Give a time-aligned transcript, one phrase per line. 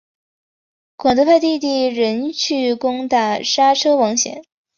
[0.95, 4.43] 广德派弟弟仁去攻打莎车王贤。